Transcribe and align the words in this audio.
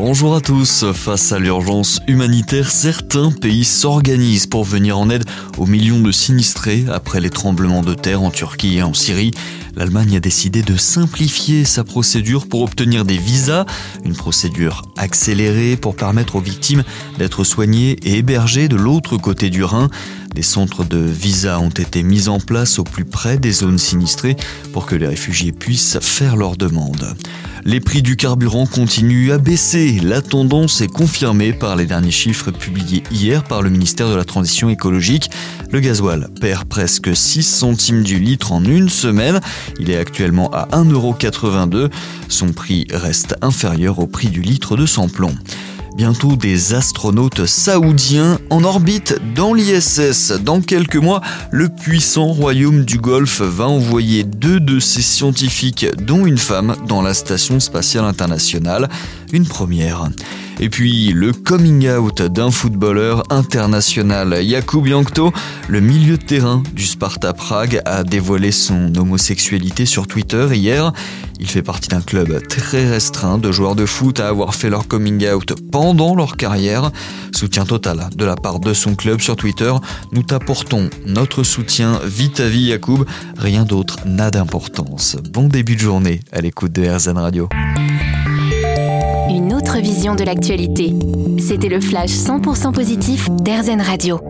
Bonjour 0.00 0.36
à 0.36 0.40
tous. 0.40 0.84
Face 0.92 1.32
à 1.32 1.40
l'urgence 1.40 2.00
humanitaire, 2.06 2.70
certains 2.70 3.32
pays 3.32 3.64
s'organisent 3.64 4.46
pour 4.46 4.62
venir 4.62 4.96
en 4.96 5.10
aide 5.10 5.24
aux 5.56 5.66
millions 5.66 5.98
de 5.98 6.12
sinistrés 6.12 6.84
après 6.88 7.20
les 7.20 7.30
tremblements 7.30 7.82
de 7.82 7.94
terre 7.94 8.22
en 8.22 8.30
Turquie 8.30 8.76
et 8.76 8.82
en 8.84 8.94
Syrie. 8.94 9.32
L'Allemagne 9.74 10.16
a 10.16 10.20
décidé 10.20 10.62
de 10.62 10.76
simplifier 10.76 11.64
sa 11.64 11.82
procédure 11.82 12.48
pour 12.48 12.62
obtenir 12.62 13.04
des 13.04 13.16
visas, 13.16 13.66
une 14.04 14.14
procédure 14.14 14.82
accélérée 14.96 15.76
pour 15.76 15.96
permettre 15.96 16.36
aux 16.36 16.40
victimes 16.40 16.84
d'être 17.18 17.42
soignées 17.42 17.96
et 18.04 18.18
hébergées 18.18 18.68
de 18.68 18.76
l'autre 18.76 19.16
côté 19.16 19.50
du 19.50 19.64
Rhin. 19.64 19.88
Des 20.32 20.42
centres 20.42 20.84
de 20.84 20.98
visas 20.98 21.58
ont 21.58 21.70
été 21.70 22.04
mis 22.04 22.28
en 22.28 22.38
place 22.38 22.78
au 22.78 22.84
plus 22.84 23.04
près 23.04 23.38
des 23.38 23.50
zones 23.50 23.78
sinistrées 23.78 24.36
pour 24.72 24.86
que 24.86 24.94
les 24.94 25.08
réfugiés 25.08 25.50
puissent 25.50 25.98
faire 26.00 26.36
leurs 26.36 26.56
demandes. 26.56 27.16
Les 27.64 27.80
prix 27.80 28.02
du 28.02 28.16
carburant 28.16 28.66
continuent 28.66 29.32
à 29.32 29.38
baisser. 29.38 29.87
La 29.90 30.20
tendance 30.20 30.82
est 30.82 30.92
confirmée 30.92 31.54
par 31.54 31.74
les 31.74 31.86
derniers 31.86 32.10
chiffres 32.10 32.50
publiés 32.50 33.02
hier 33.10 33.42
par 33.42 33.62
le 33.62 33.70
ministère 33.70 34.10
de 34.10 34.14
la 34.14 34.24
Transition 34.24 34.68
écologique. 34.68 35.30
Le 35.70 35.80
gasoil 35.80 36.28
perd 36.40 36.68
presque 36.68 37.16
6 37.16 37.42
centimes 37.42 38.02
du 38.02 38.18
litre 38.18 38.52
en 38.52 38.62
une 38.64 38.90
semaine. 38.90 39.40
Il 39.80 39.88
est 39.90 39.96
actuellement 39.96 40.50
à 40.52 40.66
1,82€. 40.72 41.90
Son 42.28 42.52
prix 42.52 42.86
reste 42.90 43.36
inférieur 43.40 43.98
au 43.98 44.06
prix 44.06 44.28
du 44.28 44.42
litre 44.42 44.76
de 44.76 44.84
sans-plomb. 44.84 45.34
Bientôt 45.98 46.36
des 46.36 46.74
astronautes 46.74 47.44
saoudiens 47.46 48.38
en 48.50 48.62
orbite 48.62 49.18
dans 49.34 49.52
l'ISS. 49.52 50.30
Dans 50.30 50.60
quelques 50.60 50.94
mois, 50.94 51.22
le 51.50 51.68
puissant 51.68 52.26
royaume 52.26 52.84
du 52.84 52.98
Golfe 52.98 53.40
va 53.40 53.66
envoyer 53.66 54.22
deux 54.22 54.60
de 54.60 54.78
ses 54.78 55.02
scientifiques, 55.02 55.86
dont 56.00 56.24
une 56.24 56.38
femme, 56.38 56.76
dans 56.86 57.02
la 57.02 57.14
station 57.14 57.58
spatiale 57.58 58.04
internationale. 58.04 58.88
Une 59.32 59.44
première. 59.44 60.08
Et 60.60 60.68
puis 60.68 61.12
le 61.12 61.32
coming 61.32 61.88
out 61.88 62.20
d'un 62.22 62.50
footballeur 62.50 63.22
international, 63.30 64.44
Jakub 64.44 64.86
Jankto, 64.86 65.32
le 65.68 65.80
milieu 65.80 66.16
de 66.16 66.22
terrain 66.22 66.64
du 66.72 66.84
Sparta 66.84 67.32
Prague, 67.32 67.80
a 67.84 68.02
dévoilé 68.02 68.50
son 68.50 68.92
homosexualité 68.96 69.86
sur 69.86 70.08
Twitter 70.08 70.48
hier. 70.52 70.92
Il 71.38 71.48
fait 71.48 71.62
partie 71.62 71.88
d'un 71.88 72.00
club 72.00 72.44
très 72.48 72.88
restreint 72.88 73.38
de 73.38 73.52
joueurs 73.52 73.76
de 73.76 73.86
foot 73.86 74.18
à 74.18 74.26
avoir 74.26 74.56
fait 74.56 74.68
leur 74.68 74.88
coming 74.88 75.28
out 75.30 75.54
pendant 75.70 76.16
leur 76.16 76.36
carrière. 76.36 76.90
Soutien 77.32 77.64
total 77.64 78.08
de 78.16 78.24
la 78.24 78.34
part 78.34 78.58
de 78.58 78.74
son 78.74 78.96
club 78.96 79.20
sur 79.20 79.36
Twitter. 79.36 79.72
Nous 80.10 80.24
t'apportons 80.24 80.90
notre 81.06 81.44
soutien. 81.44 82.00
Vite 82.04 82.40
à 82.40 82.48
vie, 82.48 82.70
Yacoub. 82.70 83.04
Rien 83.36 83.64
d'autre 83.64 83.98
n'a 84.06 84.32
d'importance. 84.32 85.16
Bon 85.30 85.46
début 85.46 85.76
de 85.76 85.80
journée 85.80 86.20
à 86.32 86.40
l'écoute 86.40 86.72
de 86.72 86.88
RZN 86.88 87.18
Radio. 87.18 87.48
Vision 89.80 90.16
de 90.16 90.24
l'actualité. 90.24 90.92
C'était 91.38 91.68
le 91.68 91.80
flash 91.80 92.10
100% 92.10 92.72
positif 92.72 93.30
d'RZN 93.30 93.80
Radio. 93.80 94.27